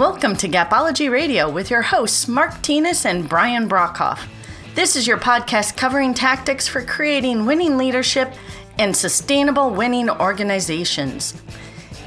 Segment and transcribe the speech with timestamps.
[0.00, 4.26] Welcome to Gapology Radio with your hosts, Mark Tinas and Brian Brockhoff.
[4.74, 8.32] This is your podcast covering tactics for creating winning leadership
[8.78, 11.34] and sustainable winning organizations.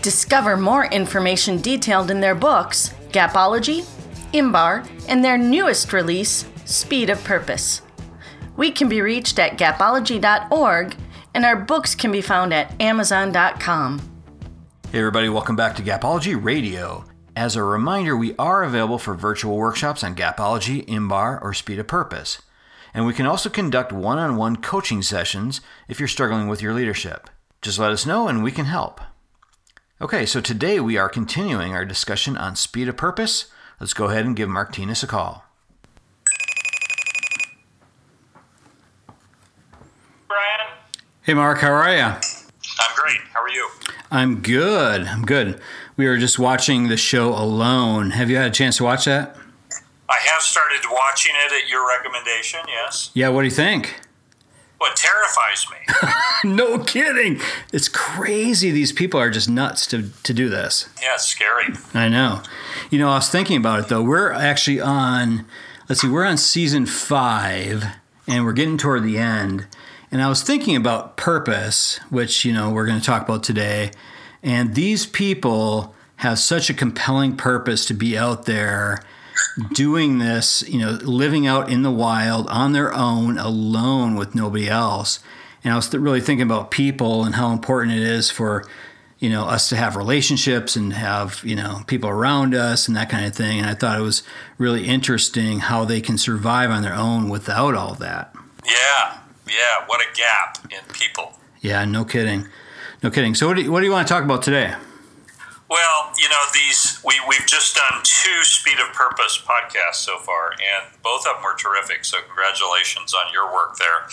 [0.01, 3.83] Discover more information detailed in their books, Gapology,
[4.33, 7.83] IMBAR, and their newest release, Speed of Purpose.
[8.57, 10.95] We can be reached at gapology.org,
[11.35, 13.99] and our books can be found at amazon.com.
[14.91, 17.05] Hey, everybody, welcome back to Gapology Radio.
[17.35, 21.87] As a reminder, we are available for virtual workshops on Gapology, IMBAR, or Speed of
[21.87, 22.39] Purpose.
[22.93, 26.75] And we can also conduct one on one coaching sessions if you're struggling with your
[26.75, 27.31] leadership.
[27.63, 29.01] Just let us know and we can help.
[29.99, 33.45] Okay, so today we are continuing our discussion on Speed of Purpose.
[33.79, 35.43] Let's go ahead and give Martinez a call.
[40.27, 40.67] Brian?
[41.23, 42.42] Hey, Mark, how are you?
[42.79, 43.19] I'm great.
[43.33, 43.69] How are you?
[44.11, 45.01] I'm good.
[45.01, 45.59] I'm good.
[45.97, 48.11] We were just watching the show Alone.
[48.11, 49.35] Have you had a chance to watch that?
[50.09, 53.09] I have started watching it at your recommendation, yes.
[53.13, 54.01] Yeah, what do you think?
[54.77, 56.53] What terrifies me.
[56.55, 57.39] no kidding.
[57.71, 58.69] It's crazy.
[58.69, 60.89] These people are just nuts to, to do this.
[61.01, 61.73] Yeah, it's scary.
[61.93, 62.41] I know.
[62.89, 64.03] You know, I was thinking about it though.
[64.03, 65.45] We're actually on,
[65.87, 67.85] let's see, we're on season five
[68.27, 69.67] and we're getting toward the end.
[70.13, 73.89] And I was thinking about purpose, which, you know, we're going to talk about today.
[74.43, 78.99] And these people have such a compelling purpose to be out there
[79.73, 84.69] doing this, you know, living out in the wild on their own, alone with nobody
[84.69, 85.17] else.
[85.63, 88.63] And I was really thinking about people and how important it is for,
[89.17, 93.09] you know, us to have relationships and have, you know, people around us and that
[93.09, 93.57] kind of thing.
[93.57, 94.21] And I thought it was
[94.59, 98.35] really interesting how they can survive on their own without all that.
[98.63, 99.17] Yeah,
[99.53, 99.85] yeah.
[99.85, 101.39] What a gap in people.
[101.61, 102.47] Yeah, no kidding.
[103.01, 103.35] No kidding.
[103.35, 104.73] So, what do you, what do you want to talk about today?
[105.69, 110.51] Well, you know, these we we've just done two Speed of Purpose podcasts so far,
[110.51, 112.05] and both of them were terrific.
[112.05, 114.07] So, congratulations on your work there.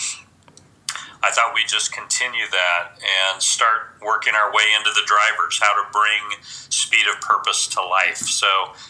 [1.23, 5.73] I thought we'd just continue that and start working our way into the drivers, how
[5.73, 8.17] to bring speed of purpose to life.
[8.17, 8.47] So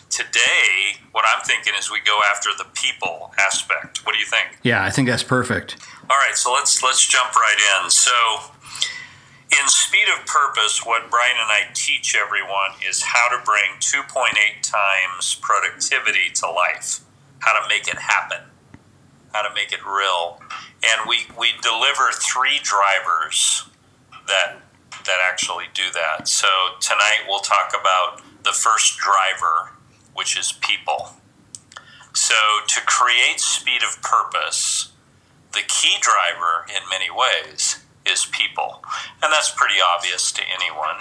[0.10, 4.06] today, what I'm thinking is we go after the people aspect.
[4.06, 4.60] What do you think?
[4.64, 5.76] Yeah, I think that's perfect.
[6.12, 7.90] All right, so let's let's jump right in.
[7.90, 8.12] So
[9.58, 14.36] in Speed of Purpose, what Brian and I teach everyone is how to bring 2.8
[14.62, 17.00] times productivity to life,
[17.40, 18.40] how to make it happen,
[19.32, 20.42] how to make it real.
[20.84, 23.70] And we, we deliver three drivers
[24.28, 24.58] that,
[25.06, 26.28] that actually do that.
[26.28, 26.48] So
[26.82, 29.72] tonight we'll talk about the first driver,
[30.14, 31.12] which is people.
[32.14, 32.36] So
[32.68, 34.91] to create speed of purpose,
[35.54, 38.84] the key driver in many ways is people.
[39.22, 40.98] And that's pretty obvious to anyone.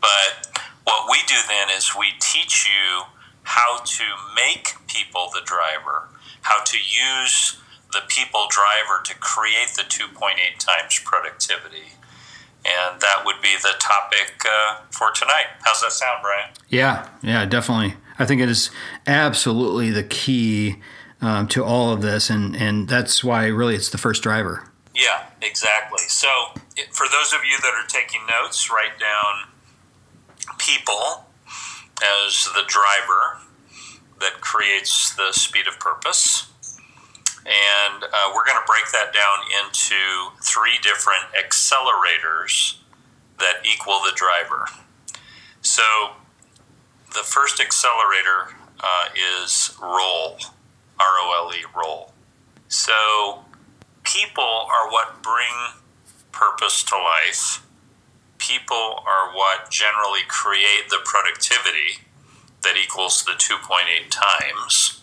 [0.00, 3.04] But what we do then is we teach you
[3.42, 4.04] how to
[4.36, 6.08] make people the driver,
[6.42, 7.58] how to use
[7.92, 11.92] the people driver to create the 2.8 times productivity.
[12.64, 15.46] And that would be the topic uh, for tonight.
[15.62, 16.50] How's that sound, Brian?
[16.68, 17.94] Yeah, yeah, definitely.
[18.18, 18.70] I think it is
[19.06, 20.76] absolutely the key
[21.20, 24.68] um, to all of this, and, and that's why really it's the first driver.
[24.94, 26.02] Yeah, exactly.
[26.08, 26.28] So,
[26.76, 29.48] it, for those of you that are taking notes, write down
[30.58, 31.24] people
[32.02, 33.38] as the driver
[34.20, 36.50] that creates the speed of purpose.
[37.46, 39.96] And uh, we're going to break that down into
[40.42, 42.78] three different accelerators
[43.38, 44.66] that equal the driver.
[45.62, 45.82] So,
[47.14, 49.08] the first accelerator uh,
[49.46, 50.38] is role,
[51.00, 52.12] R O L E, role.
[52.68, 53.44] So,
[54.04, 55.74] people are what bring
[56.32, 57.64] purpose to life.
[58.38, 62.04] People are what generally create the productivity
[62.62, 65.00] that equals the 2.8 times.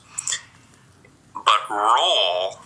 [1.34, 2.60] But role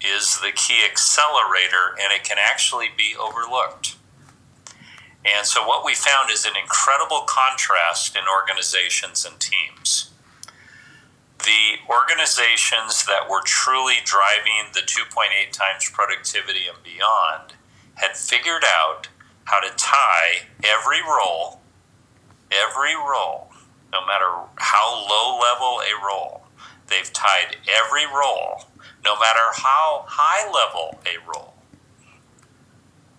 [0.00, 3.96] is the key accelerator and it can actually be overlooked.
[5.24, 10.10] And so, what we found is an incredible contrast in organizations and teams
[11.44, 17.54] the organizations that were truly driving the 2.8 times productivity and beyond
[17.94, 19.08] had figured out
[19.44, 21.60] how to tie every role,
[22.50, 23.50] every role,
[23.92, 24.26] no matter
[24.56, 26.42] how low level a role,
[26.88, 28.64] they've tied every role,
[29.04, 31.54] no matter how high level a role,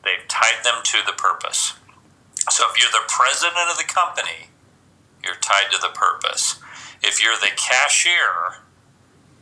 [0.04, 1.74] they've tied them to the purpose.
[2.50, 4.50] So if you're the president of the company,
[5.24, 6.60] you're tied to the purpose
[7.02, 8.62] if you're the cashier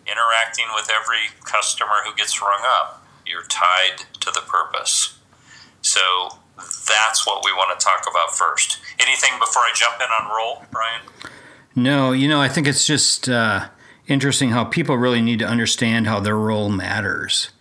[0.06, 5.20] interacting with every customer who gets rung up, you're tied to the purpose.
[5.82, 8.80] So that's what we want to talk about first.
[9.00, 11.02] Anything before I jump in on role, Brian?
[11.76, 13.70] No, you know, I think it's just uh,
[14.08, 17.52] interesting how people really need to understand how their role matters.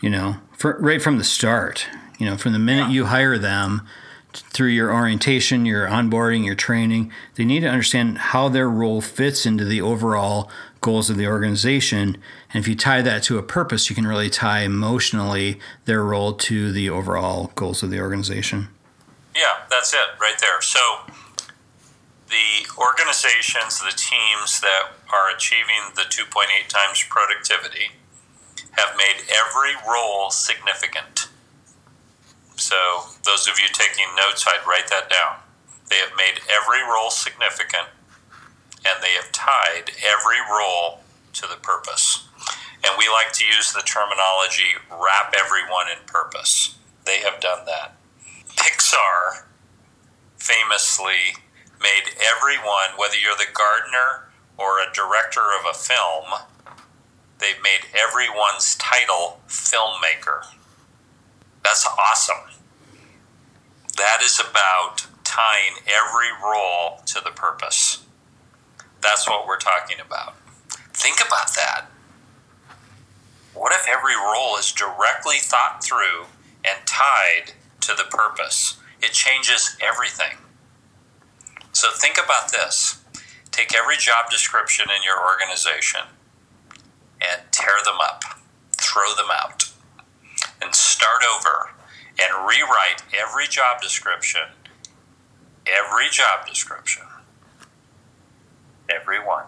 [0.00, 1.86] You know, for, right from the start.
[2.18, 2.94] You know, from the minute yeah.
[2.94, 3.86] you hire them
[4.32, 9.46] through your orientation, your onboarding, your training, they need to understand how their role fits
[9.46, 12.18] into the overall goals of the organization.
[12.52, 16.34] And if you tie that to a purpose, you can really tie emotionally their role
[16.34, 18.68] to the overall goals of the organization.
[19.34, 20.60] Yeah, that's it right there.
[20.60, 20.78] So
[22.28, 27.92] the organizations, the teams that are achieving the 2.8 times productivity
[28.72, 31.27] have made every role significant.
[32.58, 35.38] So, those of you taking notes, I'd write that down.
[35.88, 37.88] They have made every role significant
[38.84, 41.00] and they have tied every role
[41.34, 42.26] to the purpose.
[42.84, 46.76] And we like to use the terminology wrap everyone in purpose.
[47.04, 47.96] They have done that.
[48.56, 49.44] Pixar
[50.36, 51.38] famously
[51.80, 56.24] made everyone, whether you're the gardener or a director of a film,
[57.38, 60.46] they've made everyone's title filmmaker.
[61.68, 62.56] That's awesome.
[63.98, 68.06] That is about tying every role to the purpose.
[69.02, 70.34] That's what we're talking about.
[70.94, 71.88] Think about that.
[73.52, 76.28] What if every role is directly thought through
[76.64, 78.78] and tied to the purpose?
[79.02, 80.38] It changes everything.
[81.72, 83.04] So think about this
[83.50, 86.00] take every job description in your organization
[87.20, 88.22] and tear them up,
[88.72, 89.68] throw them out,
[90.62, 91.70] and start over
[92.20, 94.42] and rewrite every job description,
[95.66, 97.04] every job description,
[98.88, 99.44] every one,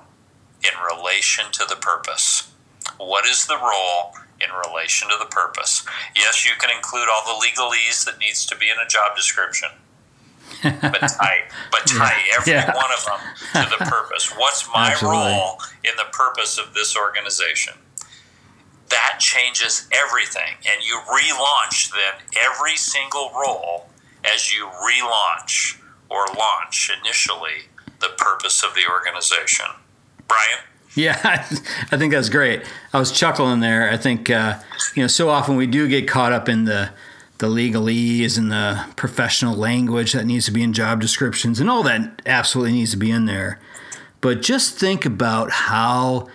[0.62, 2.52] in relation to the purpose.
[2.98, 5.84] What is the role in relation to the purpose?
[6.14, 9.70] Yes, you can include all the legalese that needs to be in a job description
[10.62, 10.70] but
[11.20, 12.36] tie, but tie yeah.
[12.36, 12.74] every yeah.
[12.74, 14.32] one of them to the purpose.
[14.36, 15.18] What's my Absolutely.
[15.18, 17.74] role in the purpose of this organization?
[18.90, 23.88] That changes everything, and you relaunch then every single role
[24.24, 27.68] as you relaunch or launch initially
[28.00, 29.66] the purpose of the organization.
[30.26, 30.58] Brian.
[30.94, 31.18] Yeah,
[31.92, 32.62] I think that's great.
[32.92, 33.90] I was chuckling there.
[33.90, 34.58] I think uh,
[34.94, 36.90] you know so often we do get caught up in the
[37.38, 41.82] the legalese and the professional language that needs to be in job descriptions and all
[41.82, 43.58] that absolutely needs to be in there.
[44.20, 46.28] But just think about how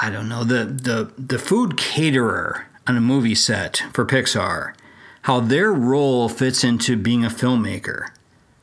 [0.00, 4.74] I don't know the the the food caterer on a movie set for Pixar,
[5.22, 8.08] how their role fits into being a filmmaker.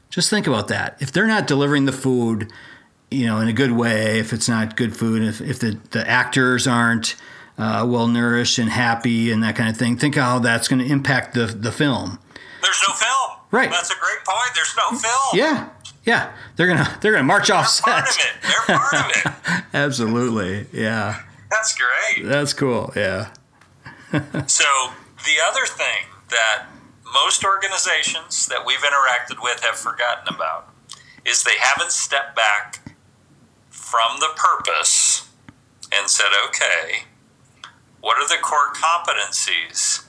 [0.10, 0.98] Just think about that.
[1.00, 2.52] If they're not delivering the food,
[3.12, 6.10] you know, in a good way, if it's not good food, if, if the, the
[6.10, 7.16] actors aren't
[7.58, 9.98] uh, well nourished and happy and that kind of thing.
[9.98, 12.20] Think how that's going to impact the the film.
[12.62, 13.40] There's no film.
[13.52, 13.70] Right.
[13.70, 14.52] That's a great point.
[14.56, 15.12] There's no film.
[15.34, 15.70] Yeah.
[16.04, 16.34] Yeah.
[16.56, 17.86] They're gonna they're gonna march they're off set.
[17.86, 18.34] Part of it.
[18.42, 19.64] They're part of it.
[19.74, 20.68] Absolutely.
[20.74, 21.22] Yeah.
[21.50, 22.26] That's great.
[22.26, 22.92] That's cool.
[22.96, 23.32] Yeah.
[24.48, 24.66] so
[25.26, 26.66] the other thing that
[27.14, 30.74] most organizations that we've interacted with have forgotten about
[31.26, 32.94] is they haven't stepped back
[33.70, 35.30] from the purpose
[35.94, 37.06] and said, okay,
[38.02, 40.06] what are the core competencies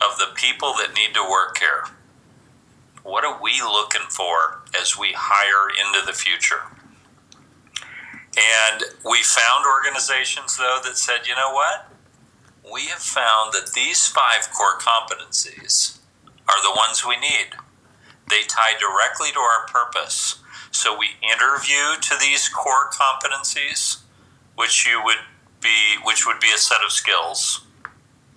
[0.00, 1.84] of the people that need to work here?
[3.02, 6.62] What are we looking for as we hire into the future?
[8.36, 11.90] And we found organizations, though, that said, you know what?
[12.72, 15.98] We have found that these five core competencies
[16.48, 17.54] are the ones we need.
[18.28, 20.40] They tie directly to our purpose.
[20.70, 23.98] So we interview to these core competencies,
[24.56, 25.22] which you would
[25.60, 27.64] be which would be a set of skills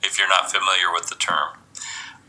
[0.04, 1.58] if you're not familiar with the term.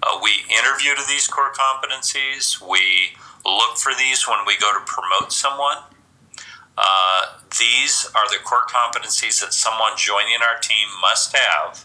[0.03, 2.61] Uh, we interview to these core competencies.
[2.61, 5.79] We look for these when we go to promote someone.
[6.81, 11.85] Uh, these are the core competencies that someone joining our team must have.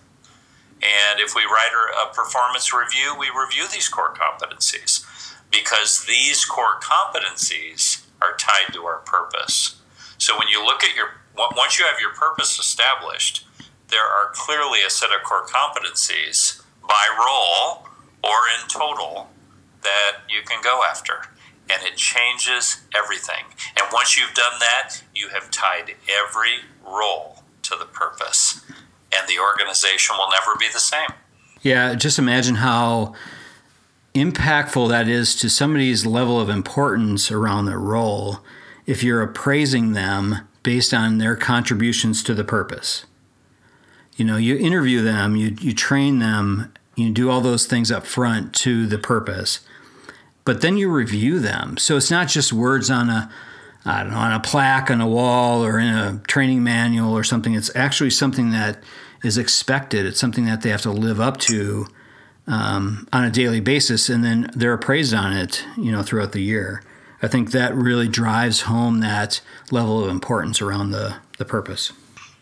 [0.76, 1.72] And if we write
[2.06, 5.04] a performance review, we review these core competencies
[5.50, 9.82] because these core competencies are tied to our purpose.
[10.20, 13.48] So when you look at your once you have your purpose established,
[13.88, 17.88] there are clearly a set of core competencies by role
[18.24, 19.30] or in total
[19.82, 21.24] that you can go after.
[21.70, 23.46] And it changes everything.
[23.78, 28.62] And once you've done that, you have tied every role to the purpose.
[29.16, 31.10] And the organization will never be the same.
[31.62, 33.16] Yeah, just imagine how
[34.14, 38.40] impactful that is to somebody's level of importance around their role
[38.86, 43.06] if you're appraising them based on their contributions to the purpose.
[44.16, 48.06] You know, you interview them, you, you train them, you do all those things up
[48.06, 49.62] front to the purpose,
[50.46, 51.78] but then you review them.
[51.78, 53.32] So it's not just words on a
[53.86, 57.24] I don't know, on a plaque on a wall or in a training manual or
[57.24, 57.54] something.
[57.54, 58.82] It's actually something that
[59.24, 60.06] is expected.
[60.06, 61.88] It's something that they have to live up to
[62.48, 66.42] um, on a daily basis, and then they're appraised on it, you know, throughout the
[66.42, 66.82] year.
[67.22, 71.94] I think that really drives home that level of importance around the, the purpose.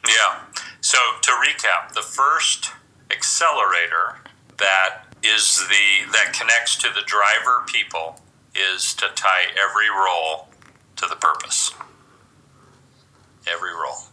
[0.08, 0.40] Yeah.
[0.82, 2.72] So to recap, the first
[3.12, 4.18] accelerator
[4.58, 8.22] that is the that connects to the driver people
[8.56, 10.48] is to tie every role
[10.98, 11.72] to the purpose.
[13.48, 14.08] Every role.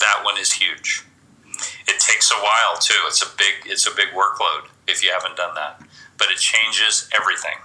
[0.00, 1.04] That one is huge.
[1.86, 2.98] It takes a while too.
[3.06, 5.82] It's a big it's a big workload if you haven't done that.
[6.16, 7.58] But it changes everything.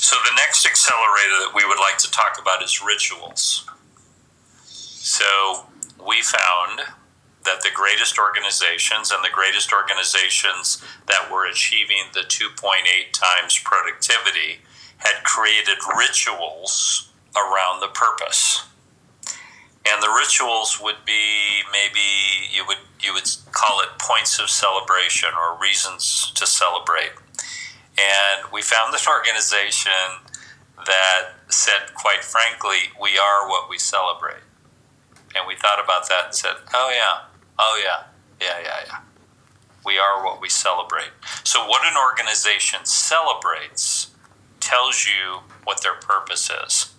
[0.00, 3.68] So the next accelerator that we would like to talk about is rituals.
[4.64, 5.66] So
[6.06, 6.80] we found
[7.44, 12.52] that the greatest organizations and the greatest organizations that were achieving the 2.8
[13.12, 14.60] times productivity
[14.98, 18.64] had created rituals around the purpose.
[19.88, 22.04] And the rituals would be maybe
[22.52, 27.12] you would you would call it points of celebration or reasons to celebrate.
[27.96, 30.28] And we found an organization
[30.84, 34.44] that said quite frankly, we are what we celebrate.
[35.34, 37.29] And we thought about that and said, "Oh yeah.
[37.62, 38.06] Oh yeah.
[38.40, 38.98] Yeah, yeah, yeah.
[39.84, 41.12] We are what we celebrate."
[41.44, 44.10] So what an organization celebrates
[44.60, 46.94] tells you what their purpose is.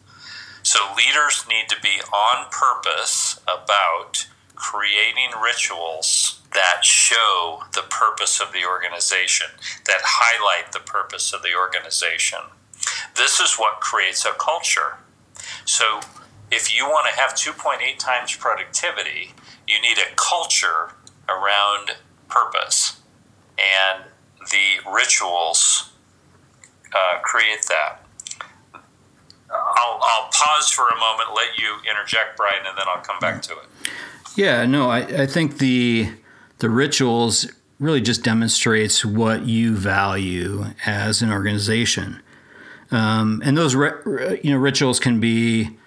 [0.63, 8.51] So leaders need to be on purpose about creating rituals that show the purpose of
[8.51, 9.47] the organization,
[9.85, 12.39] that highlight the purpose of the organization.
[13.15, 14.97] This is what creates a culture.
[15.65, 16.01] So
[16.51, 19.33] if you want to have 2.8 times productivity,
[19.71, 20.91] you need a culture
[21.29, 21.91] around
[22.27, 22.99] purpose.
[23.57, 24.03] And
[24.51, 25.91] the rituals
[26.93, 28.03] uh, create that.
[29.53, 33.41] I'll, I'll pause for a moment, let you interject, Brian, and then I'll come back
[33.43, 33.65] to it.
[34.35, 36.09] Yeah, no, I, I think the
[36.59, 42.21] the rituals really just demonstrates what you value as an organization,
[42.91, 45.77] um, and those you know rituals can be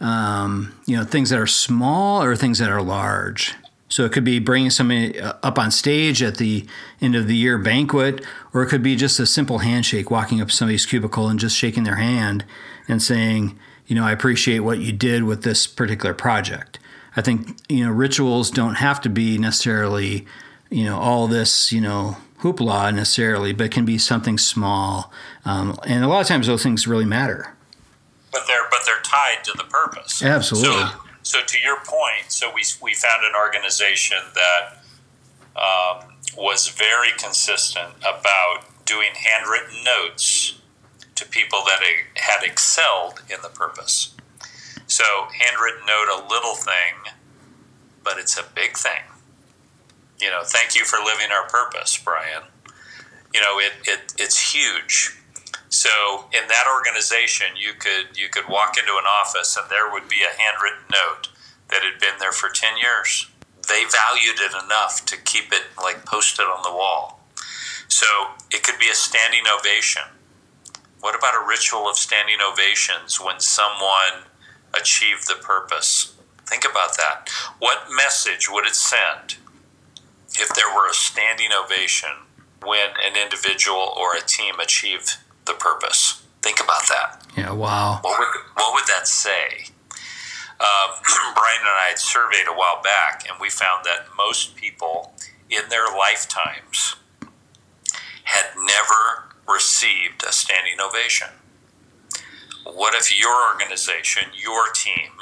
[0.00, 3.54] um, you know things that are small or things that are large.
[3.90, 6.66] So it could be bringing somebody uh, up on stage at the
[7.00, 10.50] end of the year banquet, or it could be just a simple handshake, walking up
[10.50, 12.44] somebody's cubicle and just shaking their hand
[12.86, 16.78] and saying, you know, I appreciate what you did with this particular project.
[17.16, 20.26] I think, you know, rituals don't have to be necessarily,
[20.70, 25.10] you know, all this, you know, hoopla necessarily, but it can be something small.
[25.44, 27.54] Um, and a lot of times those things really matter.
[28.30, 28.67] But they're
[29.08, 30.22] tied to the purpose.
[30.22, 30.70] Absolutely.
[30.70, 30.90] So,
[31.22, 34.78] so to your point, so we we found an organization that
[35.56, 40.60] um, was very consistent about doing handwritten notes
[41.14, 41.80] to people that
[42.16, 44.14] had excelled in the purpose.
[44.86, 45.04] So,
[45.38, 47.12] handwritten note, a little thing,
[48.02, 49.02] but it's a big thing.
[50.20, 52.44] You know, thank you for living our purpose, Brian.
[53.34, 55.18] You know, it, it it's huge.
[55.68, 60.08] So in that organization, you could you could walk into an office and there would
[60.08, 61.28] be a handwritten note
[61.70, 63.28] that had been there for ten years.
[63.68, 67.20] They valued it enough to keep it like posted on the wall.
[67.88, 68.06] So
[68.50, 70.02] it could be a standing ovation
[71.00, 74.26] what about a ritual of standing ovations when someone
[74.74, 76.14] achieved the purpose?
[76.46, 77.28] Think about that.
[77.58, 79.36] What message would it send
[80.34, 82.10] if there were a standing ovation
[82.64, 86.24] when an individual or a team achieved the purpose?
[86.42, 87.26] Think about that.
[87.36, 87.98] Yeah, wow.
[88.02, 89.66] What would, what would that say?
[90.60, 90.88] Uh,
[91.34, 95.14] Brian and I had surveyed a while back, and we found that most people
[95.50, 96.94] in their lifetimes
[98.24, 101.28] had never received a standing ovation.
[102.64, 105.12] What if your organization, your team,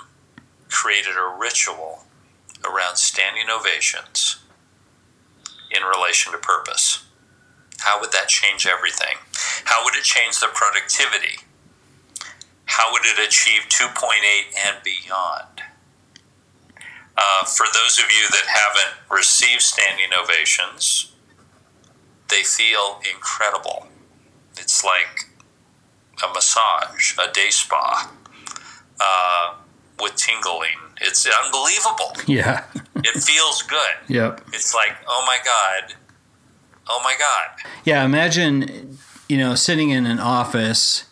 [0.69, 2.05] created a ritual
[2.65, 4.39] around standing ovations
[5.71, 7.06] in relation to purpose?
[7.87, 9.15] How would that change everything?
[9.65, 11.39] How would it change the productivity?
[12.65, 14.11] How would it achieve 2.8
[14.67, 15.63] and beyond?
[17.17, 21.13] Uh, for those of you that haven't received standing ovations,
[22.29, 23.87] they feel incredible.
[24.59, 25.31] It's like
[26.29, 28.11] a massage, a day spa
[28.99, 29.55] uh,
[30.01, 30.81] with tingling.
[31.01, 32.17] It's unbelievable.
[32.27, 32.65] Yeah.
[32.97, 33.95] it feels good.
[34.09, 34.41] Yep.
[34.53, 35.95] It's like, oh my God.
[36.89, 37.71] Oh my God.
[37.85, 38.05] Yeah.
[38.05, 41.05] Imagine, you know, sitting in an office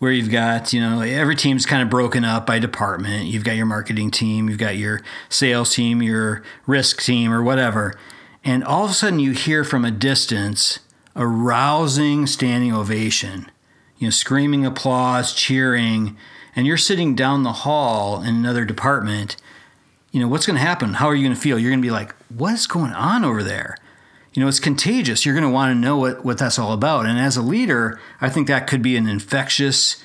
[0.00, 3.26] where you've got, you know, every team's kind of broken up by department.
[3.26, 7.94] You've got your marketing team, you've got your sales team, your risk team, or whatever.
[8.42, 10.78] And all of a sudden you hear from a distance,
[11.14, 13.50] a rousing standing ovation,
[13.98, 16.16] you know, screaming applause, cheering,
[16.56, 19.36] and you're sitting down the hall in another department,
[20.12, 20.94] you know, what's going to happen?
[20.94, 21.58] How are you going to feel?
[21.58, 23.76] You're going to be like, what is going on over there?
[24.32, 25.26] You know, it's contagious.
[25.26, 27.06] You're going to want to know what, what that's all about.
[27.06, 30.02] And as a leader, I think that could be an infectious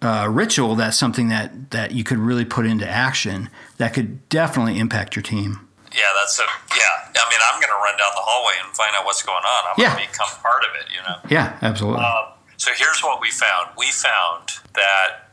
[0.00, 0.76] uh, ritual.
[0.76, 5.22] That's something that, that you could really put into action that could definitely impact your
[5.24, 5.68] team.
[5.92, 6.42] Yeah, that's a
[6.74, 7.10] yeah.
[7.16, 9.64] I mean, I'm going to run down the hallway and find out what's going on.
[9.70, 9.94] I'm Yeah.
[9.94, 10.86] going to become part of it.
[10.94, 11.16] You know.
[11.30, 12.02] Yeah, absolutely.
[12.04, 13.70] Um, so here's what we found.
[13.78, 15.30] We found that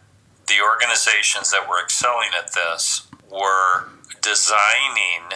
[0.47, 3.89] the organizations that were excelling at this were
[4.21, 5.33] designing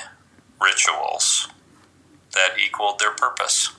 [0.61, 1.47] rituals
[2.35, 3.71] that equaled their purpose,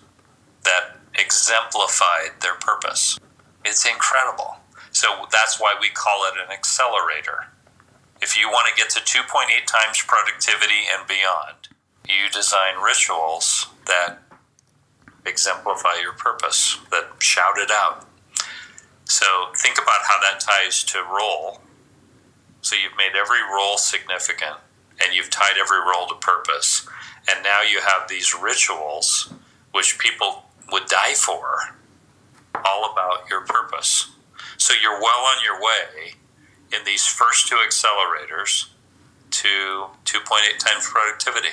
[0.64, 3.18] that exemplified their purpose.
[3.64, 4.56] It's incredible.
[4.90, 7.46] So that's why we call it an accelerator.
[8.22, 11.68] If you want to get to 2.8 times productivity and beyond,
[12.08, 14.18] you design rituals that
[15.26, 18.06] exemplify your purpose, that shout it out.
[19.04, 21.60] So think about how that ties to role.
[22.62, 24.56] So you've made every role significant
[25.04, 26.88] and you've tied every role to purpose.
[27.28, 29.32] And now you have these rituals
[29.72, 31.76] which people would die for,
[32.64, 34.10] all about your purpose.
[34.58, 36.14] So you're well on your way
[36.72, 38.68] in these first two accelerators
[39.30, 41.48] to 2.8 times productivity.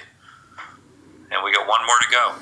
[1.32, 2.34] And we got one more to go.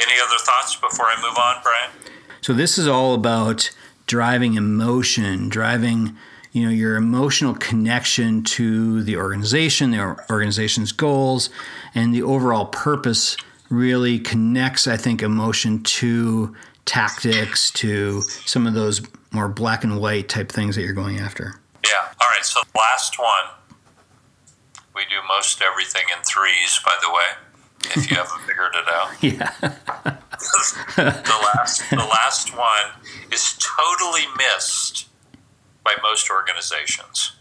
[0.00, 2.12] Any other thoughts before I move on, Brian?
[2.40, 3.70] So this is all about
[4.06, 6.16] driving emotion, driving
[6.52, 11.50] you know your emotional connection to the organization, the organization's goals,
[11.94, 13.36] and the overall purpose
[13.70, 20.28] really connects I think emotion to tactics to some of those more black and white
[20.28, 21.60] type things that you're going after.
[21.84, 22.08] Yeah.
[22.20, 22.44] All right.
[22.44, 23.28] So last one,
[24.94, 29.22] we do most everything in threes, by the way, if you haven't figured it out.
[29.22, 29.52] Yeah.
[30.96, 35.08] the last the last one is totally missed
[35.84, 37.32] by most organizations.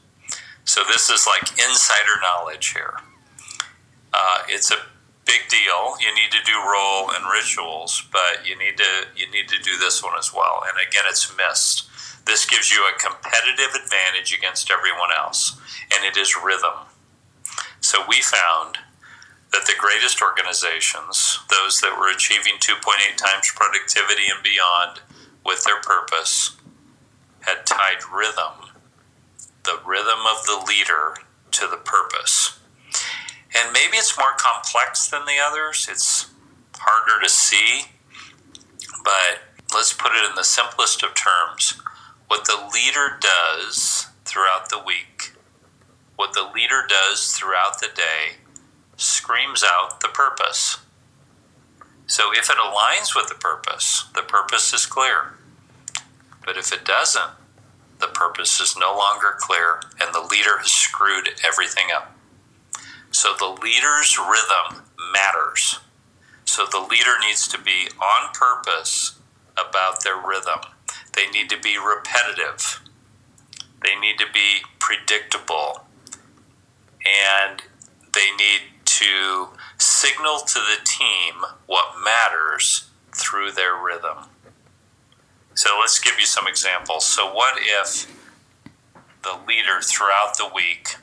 [0.65, 2.95] So this is like insider knowledge here.
[4.13, 4.77] Uh, it's a
[5.25, 5.95] big deal.
[5.99, 9.77] You need to do role and rituals, but you need to you need to do
[9.77, 10.63] this one as well.
[10.67, 11.89] And again, it's missed.
[12.25, 15.59] This gives you a competitive advantage against everyone else,
[15.93, 16.87] and it is rhythm.
[17.81, 18.77] So we found
[19.51, 25.01] that the greatest organizations, those that were achieving 2.8 times productivity and beyond
[25.45, 26.55] with their purpose,
[27.41, 28.71] had tied rhythm,
[29.63, 31.15] the rhythm of the leader,
[31.51, 32.59] to the purpose.
[33.55, 36.31] And maybe it's more complex than the others, it's
[36.77, 37.83] harder to see,
[39.03, 39.41] but
[39.73, 41.79] let's put it in the simplest of terms.
[42.27, 45.33] What the leader does throughout the week,
[46.15, 48.37] what the leader does throughout the day,
[48.97, 50.77] screams out the purpose.
[52.07, 55.33] So if it aligns with the purpose, the purpose is clear.
[56.45, 57.31] But if it doesn't,
[57.99, 62.12] the purpose is no longer clear and the leader has screwed everything up.
[63.13, 65.79] So the leader's rhythm matters.
[66.45, 69.19] So the leader needs to be on purpose
[69.53, 70.59] about their rhythm.
[71.13, 72.81] They need to be repetitive.
[73.83, 75.85] They need to be predictable.
[77.05, 77.61] And
[78.13, 84.29] they need to signal to the team what matters through their rhythm.
[85.53, 87.05] So let's give you some examples.
[87.05, 88.07] So, what if
[89.21, 90.95] the leader throughout the week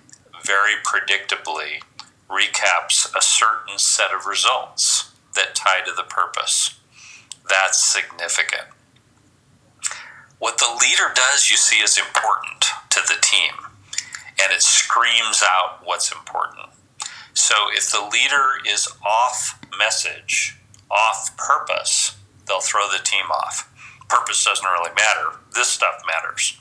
[0.44, 1.82] very predictably
[2.30, 6.78] recaps a certain set of results that tie to the purpose?
[7.48, 8.68] That's significant.
[10.38, 13.52] What the leader does, you see, is important to the team,
[14.42, 16.68] and it screams out what's important.
[17.34, 20.56] So if the leader is off message,
[20.90, 22.16] off purpose,
[22.46, 23.68] they'll throw the team off.
[24.08, 25.38] Purpose doesn't really matter.
[25.54, 26.58] This stuff matters.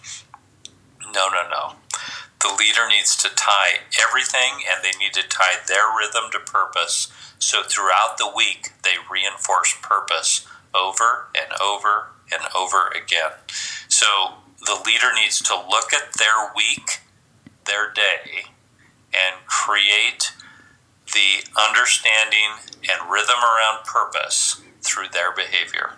[1.13, 1.73] No, no, no.
[2.41, 7.11] The leader needs to tie everything and they need to tie their rhythm to purpose.
[7.37, 13.31] So throughout the week, they reinforce purpose over and over and over again.
[13.87, 17.01] So the leader needs to look at their week,
[17.65, 18.51] their day,
[19.13, 20.31] and create
[21.13, 25.93] the understanding and rhythm around purpose through their behavior.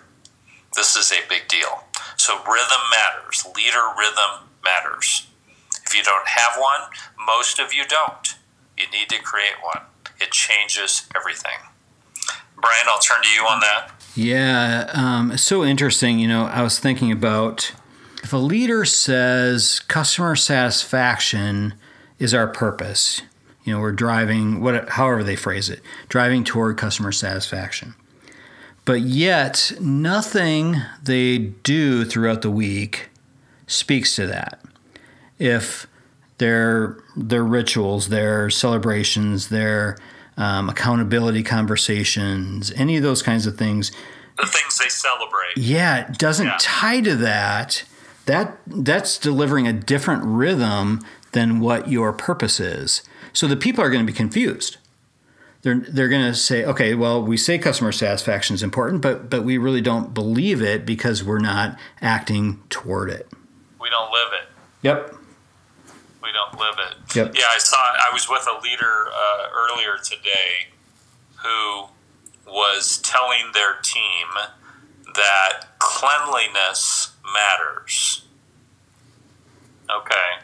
[0.74, 1.84] This is a big deal.
[2.16, 3.44] So, rhythm matters.
[3.54, 5.26] Leader rhythm matters.
[5.92, 6.88] If you don't have one,
[7.26, 8.34] most of you don't.
[8.78, 9.82] You need to create one,
[10.18, 11.58] it changes everything.
[12.56, 13.90] Brian, I'll turn to you on that.
[14.14, 16.18] Yeah, um, it's so interesting.
[16.18, 17.74] You know, I was thinking about
[18.22, 21.74] if a leader says customer satisfaction
[22.18, 23.20] is our purpose,
[23.62, 27.92] you know, we're driving, what, however they phrase it, driving toward customer satisfaction.
[28.86, 33.10] But yet, nothing they do throughout the week
[33.66, 34.58] speaks to that.
[35.42, 35.86] If
[36.38, 39.96] their their rituals, their celebrations, their
[40.36, 43.92] um, accountability conversations, any of those kinds of things.
[44.38, 45.56] The things they celebrate.
[45.56, 46.56] Yeah, it doesn't Yeah.
[46.60, 47.84] tie to that.
[48.26, 51.00] That that's delivering a different rhythm
[51.32, 53.02] than what your purpose is.
[53.32, 54.76] So the people are going to be confused.
[55.62, 59.42] They're they're going to say, okay, well, we say customer satisfaction is important, but but
[59.44, 63.28] we really don't believe it because we're not acting toward it.
[63.80, 64.48] We don't live it.
[64.82, 65.16] Yep.
[66.32, 67.14] We don't live it.
[67.14, 67.34] Yep.
[67.34, 67.76] Yeah, I saw.
[67.76, 70.72] I was with a leader uh, earlier today
[71.42, 71.88] who
[72.46, 74.28] was telling their team
[75.14, 78.24] that cleanliness matters.
[79.90, 80.42] Okay,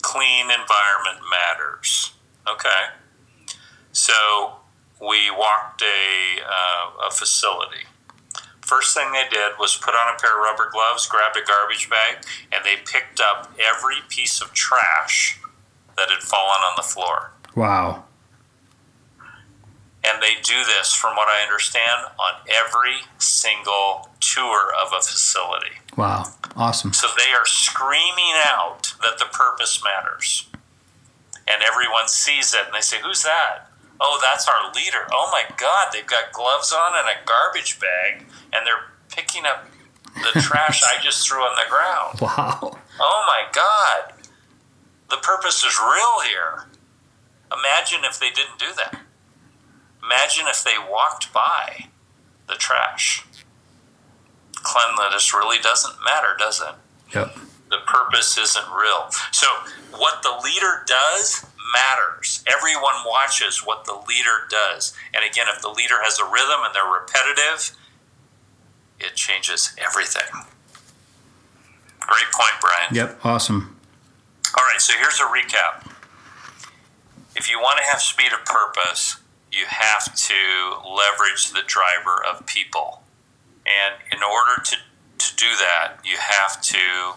[0.00, 2.12] clean environment matters.
[2.48, 2.94] Okay,
[3.92, 4.14] so
[5.00, 7.84] we walked a uh, a facility.
[8.66, 11.88] First thing they did was put on a pair of rubber gloves, grabbed a garbage
[11.88, 12.16] bag,
[12.50, 15.38] and they picked up every piece of trash
[15.96, 17.30] that had fallen on the floor.
[17.54, 18.02] Wow.
[20.02, 25.76] And they do this, from what I understand, on every single tour of a facility.
[25.96, 26.24] Wow.
[26.56, 26.92] Awesome.
[26.92, 30.48] So they are screaming out that the purpose matters.
[31.46, 33.65] And everyone sees it and they say, Who's that?
[34.00, 35.06] Oh, that's our leader.
[35.12, 39.66] Oh my God, they've got gloves on and a garbage bag and they're picking up
[40.14, 42.20] the trash I just threw on the ground.
[42.20, 42.78] Wow.
[43.00, 44.12] Oh my God.
[45.08, 46.66] The purpose is real here.
[47.52, 49.00] Imagine if they didn't do that.
[50.02, 51.86] Imagine if they walked by
[52.48, 53.24] the trash.
[54.54, 56.74] Cleanliness really doesn't matter, does it?
[57.14, 57.36] Yep.
[57.70, 59.08] The purpose isn't real.
[59.32, 59.46] So,
[59.92, 62.44] what the leader does matters.
[62.46, 64.94] Everyone watches what the leader does.
[65.14, 67.76] And again, if the leader has a rhythm and they're repetitive,
[69.00, 70.28] it changes everything.
[72.00, 72.94] Great point, Brian.
[72.94, 73.20] Yep.
[73.24, 73.76] Awesome.
[74.56, 75.90] All right, so here's a recap.
[77.34, 79.16] If you want to have speed of purpose,
[79.52, 80.34] you have to
[80.88, 83.02] leverage the driver of people.
[83.66, 84.76] And in order to,
[85.18, 87.14] to do that, you have to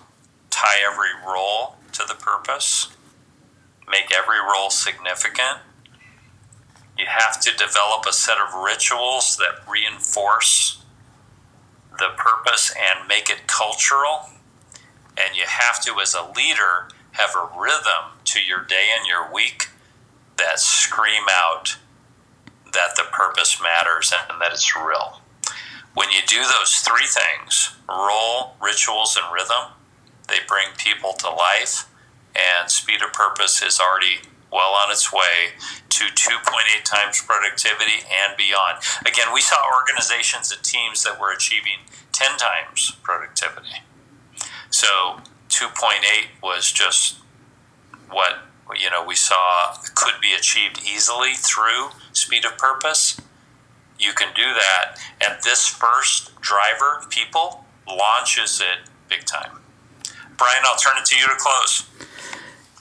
[0.50, 2.90] tie every role to the purpose,
[3.90, 5.60] make every role significant.
[6.98, 10.84] You have to develop a set of rituals that reinforce
[11.98, 14.30] the purpose and make it cultural.
[15.18, 19.34] And you have to, as a leader, have a rhythm to your day and your
[19.34, 19.70] week
[20.38, 21.78] that scream out
[22.74, 25.22] that the purpose matters and that it's real.
[25.94, 29.74] When you do those three things role, rituals, and rhythm
[30.28, 31.90] they bring people to life,
[32.36, 35.54] and speed of purpose is already well on its way
[35.90, 38.80] to 2.8 times productivity and beyond.
[39.02, 43.84] Again, we saw organizations and teams that were achieving 10 times productivity.
[44.70, 47.18] So 2.8 was just
[48.10, 48.40] what
[48.80, 53.20] you know we saw could be achieved easily through speed of purpose.
[53.98, 59.59] You can do that, and this first driver, people, launches it big time.
[60.40, 61.86] Brian, I'll turn it to you to close.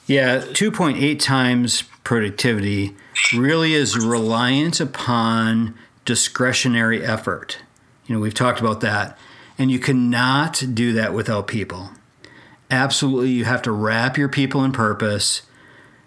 [0.07, 2.97] Yeah, 2.8 times productivity
[3.37, 5.75] really is reliant upon
[6.07, 7.59] discretionary effort.
[8.07, 9.19] You know, we've talked about that.
[9.59, 11.91] And you cannot do that without people.
[12.71, 15.43] Absolutely, you have to wrap your people in purpose,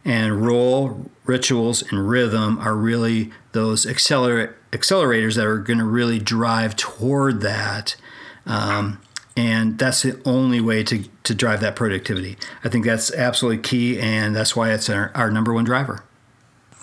[0.06, 6.18] and role, rituals, and rhythm are really those accelerate, accelerators that are going to really
[6.18, 7.96] drive toward that.
[8.46, 9.02] Um,
[9.38, 12.38] and that's the only way to, to drive that productivity.
[12.64, 16.04] I think that's absolutely key, and that's why it's our, our number one driver.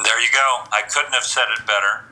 [0.02, 0.64] There you go.
[0.72, 2.04] I couldn't have said it better.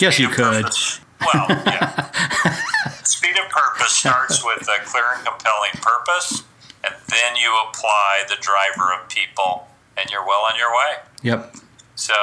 [0.00, 0.64] Yes, you could.
[0.64, 1.00] Purpose.
[1.20, 2.10] Well, yeah.
[3.04, 6.44] Speed of purpose starts with a clear and compelling purpose,
[6.84, 11.02] and then you apply the driver of people, and you're well on your way.
[11.22, 11.56] Yep.
[11.96, 12.14] So,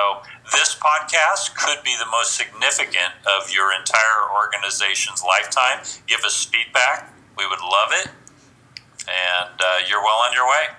[0.51, 5.79] this podcast could be the most significant of your entire organization's lifetime.
[6.07, 7.11] Give us feedback.
[7.38, 8.08] We would love it.
[9.08, 10.76] And uh, you're well on your way.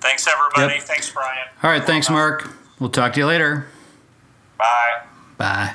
[0.00, 0.78] Thanks, everybody.
[0.78, 0.84] Yep.
[0.84, 1.46] Thanks, Brian.
[1.62, 1.82] All right.
[1.82, 2.50] Thanks, Mark.
[2.78, 3.66] We'll talk to you later.
[4.58, 5.02] Bye.
[5.38, 5.74] Bye.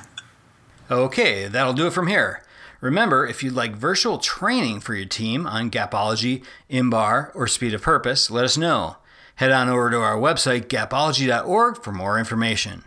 [0.90, 2.44] Okay, that'll do it from here.
[2.82, 7.82] Remember, if you'd like virtual training for your team on Gapology, Imbar, or Speed of
[7.82, 8.98] Purpose, let us know.
[9.36, 12.84] Head on over to our website, gapology.org, for more information.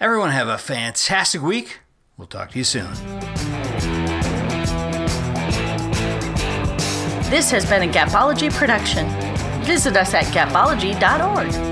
[0.00, 1.80] Everyone have a fantastic week.
[2.16, 3.29] We'll talk to you soon.
[7.30, 9.08] This has been a Gapology production.
[9.62, 11.69] Visit us at gapology.org.